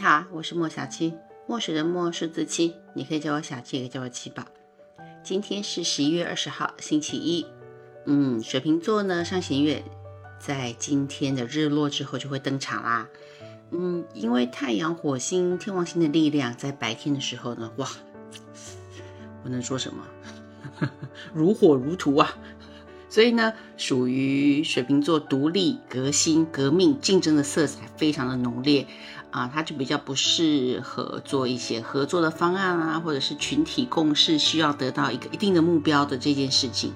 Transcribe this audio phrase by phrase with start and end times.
[0.00, 1.12] 你好，我是莫小七，
[1.46, 4.42] 墨水的墨，数字七，你可以叫我小七，也可以叫我七宝。
[5.22, 7.44] 今天是十一月二十号，星期一。
[8.06, 9.84] 嗯，水瓶座呢，上弦月
[10.38, 13.08] 在今天的日落之后就会登场啦。
[13.72, 17.86] 嗯，因为太阳、火星、天王星的力量在白天的时候呢，哇，
[19.44, 20.06] 我能说什么？
[21.34, 22.34] 如火如荼啊！
[23.10, 28.86] 所以呢，属于水瓶座独立、革新、革命、竞争的色彩非常的浓烈
[29.30, 36.92] 啊，它就比较不适合做一些合作的方案啊，或者是群体共事需要得到一个一定的目标的这件事情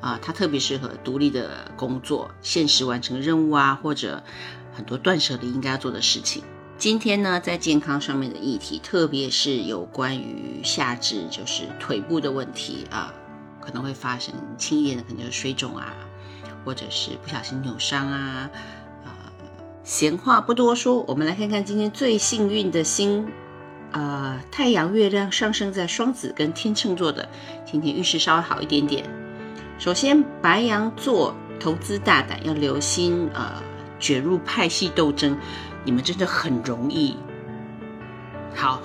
[0.00, 4.22] 啊，它特别适合独立的工作、限时完成任务啊，或者
[4.72, 6.42] 很多断舍离应该要做的事情。
[6.78, 13.12] 今天呢，在健康上面的议题，特别是有关于下肢，就是腿部的问题啊。
[13.60, 15.92] 可能会发生轻一点的，可能就是水肿啊，
[16.64, 18.50] 或者是不小心扭伤啊。
[19.90, 23.26] 闲话不多说，我们来看看今天最幸运的星，
[23.90, 27.28] 呃，太阳、月亮上升在双子跟天秤座的，
[27.66, 29.04] 今天运势稍微好一点点。
[29.80, 33.60] 首先，白羊座投资大胆，要留心呃
[33.98, 35.36] 卷入派系斗争，
[35.84, 37.16] 你们真的很容易。
[38.54, 38.80] 好，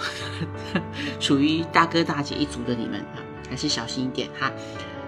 [1.22, 3.06] 属于大哥大姐一族的你们。
[3.48, 4.52] 还是小心一点哈，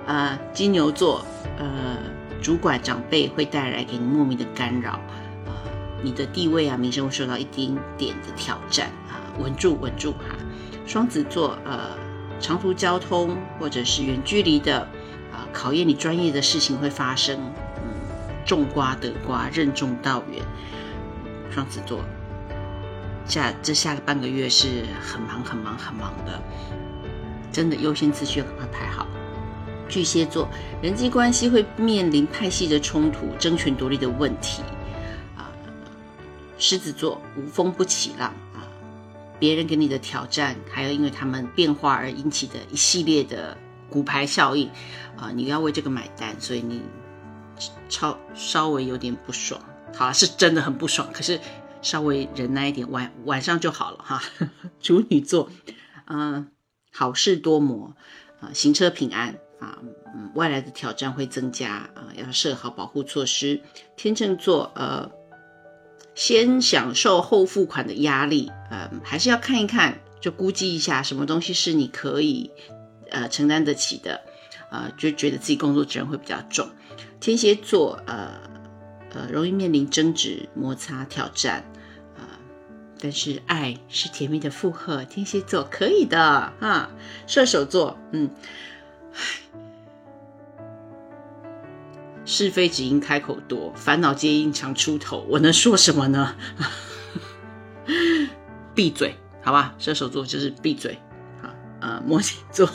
[0.05, 1.25] 呃，金牛座，
[1.57, 1.97] 呃，
[2.39, 4.99] 主管长辈会带来给你莫名的干扰，
[6.03, 10.35] 你的地位啊，名声会受到一丁点的挑战啊，稳住，稳住哈。
[10.85, 11.97] 双子座，呃，
[12.39, 14.79] 长途交通或者是远距离的，
[15.31, 17.39] 啊，考验你专业的事情会发生，
[17.77, 17.83] 嗯，
[18.45, 20.41] 种瓜得瓜，任重道远。
[21.51, 22.03] 双子座，
[23.25, 26.41] 下这下个半个月是很忙很忙很忙的。
[27.51, 29.07] 真的优先次序要赶快排好。
[29.89, 30.47] 巨蟹座
[30.81, 34.61] 人际关系会面临派系的冲突、争权夺利的问题。
[36.57, 38.67] 狮子座无风不起浪啊，
[39.39, 43.57] 别人给你的挑战，还有因为他们变化而引起的一系列的
[43.89, 44.69] 骨牌效应
[45.17, 46.81] 啊，你要为这个买单，所以你
[47.89, 49.61] 超稍微有点不爽。
[49.95, 51.39] 好，是真的很不爽，可是
[51.81, 54.21] 稍微忍耐一点，晚晚上就好了哈。
[54.81, 55.49] 处女座，
[56.05, 56.51] 嗯。
[56.89, 57.95] 好事多磨
[58.39, 59.77] 啊，行车平安啊，
[60.15, 63.61] 嗯，外来的挑战会增加啊，要设好保护措施。
[63.95, 65.11] 天秤座，呃，
[66.17, 72.49] 先享受后付款的压力，呃，还是要看一看，就估计一下什么东西是你可以
[73.11, 74.19] 呃承担得起的，
[74.71, 76.67] 呃，就觉得自己工作责任会比较重。
[77.19, 78.31] 天蝎座，呃
[79.13, 81.63] 呃，容易面临争执、摩擦、挑战。
[82.99, 86.89] 但是爱是甜蜜的负荷，天蝎座可以的啊。
[87.27, 88.27] 射手座，嗯，
[92.27, 95.25] 是非只因开口多，烦恼皆因常出头。
[95.29, 96.35] 我能说什么呢？
[98.75, 99.73] 闭嘴，好吧。
[99.79, 100.99] 射手座就是闭嘴。
[101.41, 101.47] 好，
[101.79, 102.69] 呃， 摩羯座，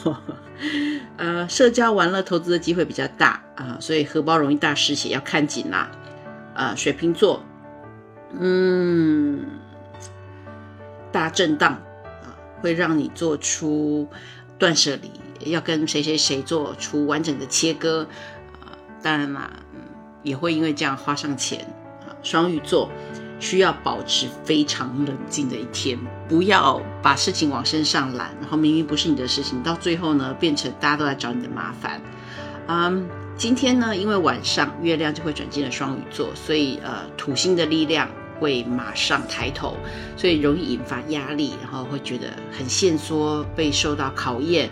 [1.19, 5.91] 呃，社交玩乐投资的机会比较大啊，所以荷包容易大失血，要看紧啦。
[6.55, 7.45] 啊，水瓶座，
[8.41, 9.45] 嗯。
[11.13, 11.75] 大震荡
[12.23, 14.09] 啊，会让你做出
[14.59, 18.09] 断舍离，要跟谁谁谁做出完整的切割。
[19.03, 19.81] 当然啦，嗯，
[20.23, 21.61] 也会因为这样花上钱
[22.01, 22.15] 啊。
[22.23, 22.89] 双鱼座
[23.41, 25.99] 需要保持非常冷静的一天，
[26.29, 32.01] 不要把事情往身上揽，然后明明不是你的事情，到最后呢变成大家都来找你的麻烦。
[32.69, 38.09] 嗯，今天呢，因为晚上月亮就会转进了双鱼座，所以呃，土星的力量。
[38.41, 39.77] 会马上抬头，
[40.17, 44.69] 所以容易引发压力，然后会觉得很限缩，被受到考验。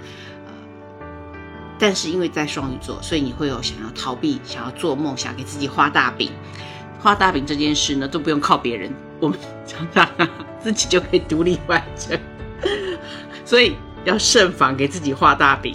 [1.81, 6.31] 但是因为在双鱼座，所以你会有想要逃避、想要做梦、想给自己画大饼。
[7.01, 10.29] 画大饼这件事呢，都不用靠别人，我们常常
[10.63, 12.17] 自己就可以独立完成。
[13.45, 13.75] 所以
[14.05, 15.75] 要慎防给自己画大饼。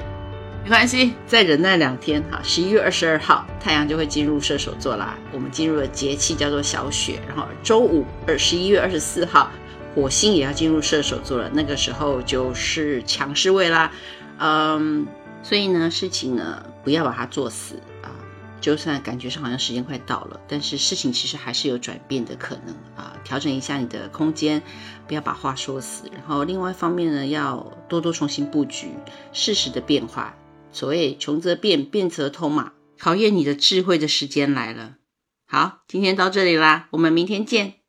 [0.63, 2.39] 没关系，再忍耐两天哈。
[2.43, 5.15] 十一月二十二号，太阳就会进入射手座啦。
[5.31, 9.51] 我们进入了节气叫做小雪，然后周五二十一月二十四号，
[9.93, 11.49] 火星也要进入射手座了。
[11.53, 13.91] 那个时候就是强势位啦。
[14.39, 15.05] 嗯，
[15.47, 18.09] 所以呢，事情呢不要把它做死啊。
[18.59, 23.15] 就算感觉上好像时间快到了，但是事情其实还是有转变的可能啊。
[23.23, 24.63] 调整一下你的空间，
[25.07, 26.09] 不要把话说死。
[26.11, 28.89] 然后另外一方面呢，要多多重新布局，
[29.33, 30.35] 适时的变化。
[30.71, 32.71] 所谓穷则变，变则通嘛。
[32.97, 34.95] 考验你的智慧的时间来了。
[35.45, 37.84] 好，今天到这里啦，我们明天见。